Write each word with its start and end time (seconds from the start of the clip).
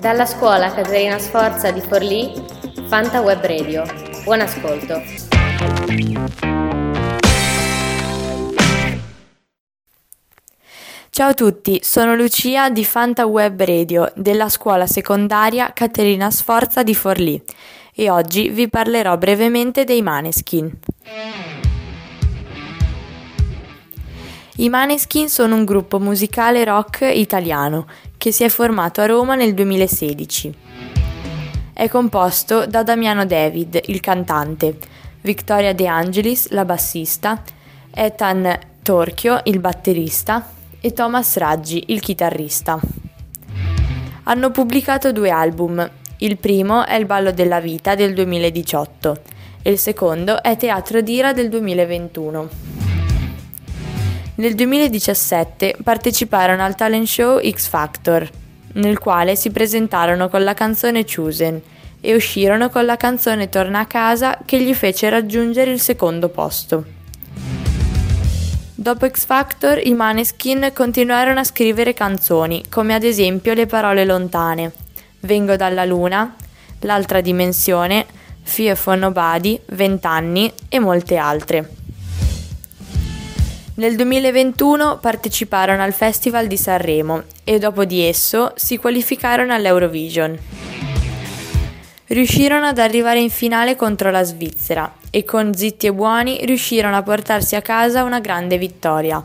Dalla 0.00 0.26
scuola 0.26 0.72
Caterina 0.72 1.18
Sforza 1.18 1.70
di 1.70 1.80
Forlì, 1.80 2.32
Fanta 2.88 3.20
Web 3.20 3.44
Radio. 3.44 3.84
Buon 4.24 4.40
ascolto. 4.40 5.02
Ciao 11.10 11.30
a 11.30 11.34
tutti, 11.34 11.80
sono 11.82 12.14
Lucia 12.14 12.70
di 12.70 12.84
Fanta 12.84 13.26
Web 13.26 13.60
Radio 13.64 14.12
della 14.14 14.48
scuola 14.48 14.86
secondaria 14.86 15.72
Caterina 15.72 16.30
Sforza 16.30 16.84
di 16.84 16.94
Forlì 16.94 17.42
e 17.92 18.08
oggi 18.08 18.50
vi 18.50 18.68
parlerò 18.68 19.18
brevemente 19.18 19.82
dei 19.82 20.00
Maneskin. 20.00 20.78
I 24.60 24.68
Maneskin 24.70 25.28
sono 25.28 25.54
un 25.54 25.64
gruppo 25.64 26.00
musicale 26.00 26.64
rock 26.64 27.08
italiano 27.14 27.86
che 28.16 28.32
si 28.32 28.42
è 28.42 28.48
formato 28.48 29.00
a 29.00 29.06
Roma 29.06 29.36
nel 29.36 29.54
2016. 29.54 30.54
È 31.72 31.88
composto 31.88 32.66
da 32.66 32.82
Damiano 32.82 33.24
David, 33.24 33.80
il 33.86 34.00
cantante, 34.00 34.76
Victoria 35.20 35.72
De 35.72 35.86
Angelis, 35.86 36.48
la 36.48 36.64
bassista, 36.64 37.40
Ethan 37.94 38.58
Torchio, 38.82 39.42
il 39.44 39.60
batterista, 39.60 40.50
e 40.80 40.92
Thomas 40.92 41.36
Raggi, 41.36 41.84
il 41.92 42.00
chitarrista. 42.00 42.80
Hanno 44.24 44.50
pubblicato 44.50 45.12
due 45.12 45.30
album. 45.30 45.88
Il 46.16 46.36
primo 46.36 46.84
è 46.84 46.96
Il 46.96 47.06
ballo 47.06 47.30
della 47.30 47.60
vita 47.60 47.94
del 47.94 48.12
2018 48.12 49.20
e 49.62 49.70
il 49.70 49.78
secondo 49.78 50.42
è 50.42 50.56
Teatro 50.56 51.00
d'ira 51.00 51.32
del 51.32 51.48
2021. 51.48 52.77
Nel 54.38 54.54
2017 54.54 55.78
parteciparono 55.82 56.62
al 56.62 56.76
talent 56.76 57.08
show 57.08 57.40
X 57.40 57.66
Factor, 57.66 58.30
nel 58.74 58.96
quale 58.96 59.34
si 59.34 59.50
presentarono 59.50 60.28
con 60.28 60.44
la 60.44 60.54
canzone 60.54 61.04
Chosen 61.04 61.60
e 62.00 62.14
uscirono 62.14 62.70
con 62.70 62.84
la 62.84 62.96
canzone 62.96 63.48
Torna 63.48 63.80
a 63.80 63.86
casa 63.86 64.38
che 64.44 64.60
gli 64.60 64.72
fece 64.74 65.08
raggiungere 65.08 65.72
il 65.72 65.80
secondo 65.80 66.28
posto. 66.28 66.84
Dopo 68.76 69.08
X 69.08 69.24
Factor 69.24 69.84
i 69.84 69.92
Maneskin 69.92 70.70
continuarono 70.72 71.40
a 71.40 71.44
scrivere 71.44 71.92
canzoni, 71.92 72.62
come 72.68 72.94
ad 72.94 73.02
esempio 73.02 73.54
le 73.54 73.66
parole 73.66 74.04
lontane, 74.04 74.72
Vengo 75.20 75.56
dalla 75.56 75.84
luna, 75.84 76.36
L'altra 76.82 77.20
dimensione, 77.20 78.06
Fear 78.44 78.76
for 78.76 78.96
Nobody, 78.96 79.60
Vent'anni 79.66 80.52
e 80.68 80.78
molte 80.78 81.16
altre. 81.16 81.77
Nel 83.78 83.94
2021 83.94 84.98
parteciparono 84.98 85.84
al 85.84 85.92
Festival 85.92 86.48
di 86.48 86.56
Sanremo 86.56 87.22
e 87.44 87.60
dopo 87.60 87.84
di 87.84 88.02
esso 88.02 88.52
si 88.56 88.76
qualificarono 88.76 89.54
all'Eurovision. 89.54 90.36
Riuscirono 92.06 92.66
ad 92.66 92.78
arrivare 92.78 93.20
in 93.20 93.30
finale 93.30 93.76
contro 93.76 94.10
la 94.10 94.24
Svizzera 94.24 94.94
e 95.10 95.22
con 95.22 95.54
Zitti 95.54 95.86
e 95.86 95.92
Buoni 95.92 96.44
riuscirono 96.44 96.96
a 96.96 97.04
portarsi 97.04 97.54
a 97.54 97.62
casa 97.62 98.02
una 98.02 98.18
grande 98.18 98.58
vittoria. 98.58 99.22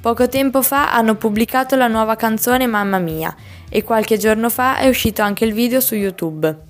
Poco 0.00 0.28
tempo 0.28 0.62
fa 0.62 0.92
hanno 0.92 1.16
pubblicato 1.16 1.74
la 1.74 1.88
nuova 1.88 2.14
canzone 2.14 2.68
Mamma 2.68 2.98
Mia 2.98 3.34
e 3.68 3.82
qualche 3.82 4.18
giorno 4.18 4.48
fa 4.48 4.76
è 4.76 4.86
uscito 4.86 5.20
anche 5.20 5.44
il 5.44 5.52
video 5.52 5.80
su 5.80 5.96
YouTube. 5.96 6.69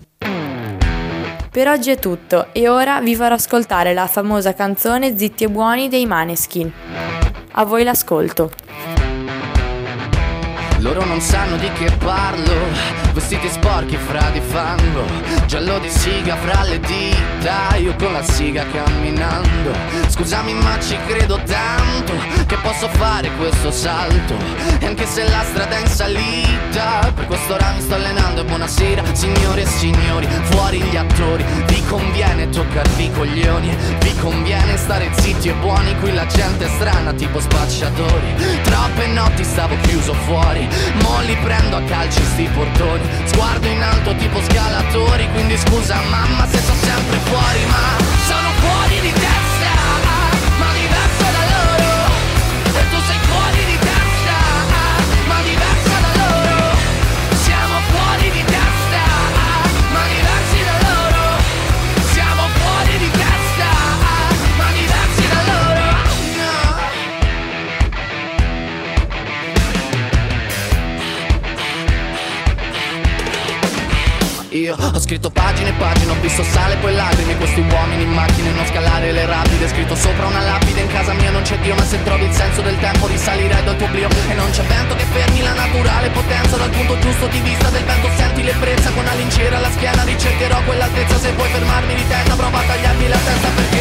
Per 1.52 1.66
oggi 1.66 1.90
è 1.90 1.98
tutto 1.98 2.50
e 2.52 2.68
ora 2.68 3.00
vi 3.00 3.16
farò 3.16 3.34
ascoltare 3.34 3.92
la 3.92 4.06
famosa 4.06 4.54
canzone 4.54 5.18
Zitti 5.18 5.42
e 5.42 5.48
buoni 5.48 5.88
dei 5.88 6.06
Maneskin. 6.06 6.70
A 7.50 7.64
voi 7.64 7.82
l'ascolto. 7.82 8.52
Loro 10.80 11.04
non 11.04 11.20
sanno 11.20 11.56
di 11.56 11.70
che 11.72 11.90
parlo. 11.98 12.54
Vestiti 13.12 13.48
sporchi 13.50 13.96
fra 13.96 14.30
di 14.30 14.40
fango. 14.40 15.04
Giallo 15.46 15.78
di 15.78 15.90
siga 15.90 16.36
fra 16.36 16.62
le 16.62 16.80
dita. 16.80 17.76
Io 17.76 17.94
con 17.96 18.12
la 18.12 18.22
siga 18.22 18.64
camminando. 18.70 19.72
Scusami 20.08 20.54
ma 20.54 20.78
ci 20.80 20.96
credo 21.06 21.40
tanto 21.44 22.12
Che 22.46 22.56
posso 22.62 22.88
fare 22.88 23.30
questo 23.36 23.70
salto. 23.70 24.34
E 24.78 24.86
anche 24.86 25.06
se 25.06 25.28
la 25.28 25.42
strada 25.42 25.76
è 25.76 25.80
in 25.80 25.86
salita 25.86 27.12
Per 27.14 27.26
questo 27.26 27.54
ora 27.54 27.72
mi 27.74 27.82
sto 27.82 27.94
allenando. 27.94 28.40
E 28.40 28.44
buonasera 28.44 29.02
signore 29.12 29.62
e 29.62 29.66
signori 29.66 30.26
Fuori 30.44 30.80
gli 30.80 30.96
attori. 30.96 31.44
Vi 31.66 31.84
conviene 31.84 32.48
toccarvi 32.48 32.89
i 32.89 32.89
coglioni. 33.20 33.76
Vi 34.00 34.14
conviene 34.16 34.76
stare 34.78 35.10
zitti 35.12 35.48
e 35.48 35.54
buoni 35.54 35.94
Qui 35.98 36.12
la 36.14 36.26
gente 36.26 36.64
è 36.64 36.68
strana 36.68 37.12
tipo 37.12 37.38
spacciatori. 37.38 38.34
Troppe 38.62 39.06
notti 39.08 39.44
stavo 39.44 39.76
chiuso 39.82 40.14
fuori 40.14 40.66
Mo 41.02 41.20
li 41.20 41.36
prendo 41.42 41.76
a 41.76 41.82
calci 41.82 41.99
Io. 74.60 74.76
Ho 74.76 75.00
scritto 75.00 75.30
pagine 75.30 75.70
e 75.70 75.72
pagine, 75.72 76.12
ho 76.12 76.20
visto 76.20 76.44
sale 76.44 76.76
poi 76.76 76.94
lacrime. 76.94 77.34
Questi 77.38 77.60
uomini 77.60 78.02
in 78.02 78.12
macchine, 78.12 78.50
non 78.50 78.66
scalare 78.66 79.10
le 79.10 79.24
rapide. 79.24 79.68
Scritto 79.68 79.94
sopra 79.94 80.26
una 80.26 80.42
lapide, 80.42 80.80
in 80.80 80.88
casa 80.88 81.14
mia 81.14 81.30
non 81.30 81.40
c'è 81.42 81.56
Dio 81.60 81.74
Ma 81.74 81.84
se 81.84 82.02
trovi 82.02 82.24
il 82.24 82.32
senso 82.32 82.60
del 82.60 82.78
tempo 82.78 83.06
risalire 83.06 83.56
dal 83.64 83.76
tuo 83.76 83.86
oblio. 83.86 84.08
E 84.28 84.34
non 84.34 84.50
c'è 84.50 84.62
vento 84.64 84.94
che 84.96 85.04
fermi 85.04 85.40
la 85.42 85.54
naturale 85.54 86.10
potenza. 86.10 86.56
Dal 86.58 86.70
punto 86.70 86.98
giusto 86.98 87.26
di 87.28 87.40
vista 87.40 87.68
del 87.70 87.84
vento 87.84 88.08
senti 88.16 88.42
l'ebbrezza. 88.42 88.90
Con 88.90 89.02
una 89.02 89.14
lincera 89.14 89.56
alla 89.56 89.70
schiena 89.70 90.02
ricercherò 90.04 90.62
quell'altezza. 90.64 91.18
Se 91.18 91.32
vuoi 91.32 91.48
fermarmi 91.48 91.94
di 91.94 92.06
testa 92.06 92.34
prova 92.34 92.58
a 92.58 92.62
tagliarmi 92.62 93.08
la 93.08 93.18
testa 93.24 93.48
perché 93.56 93.79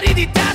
testa, 0.00 0.38
ma 0.38 0.47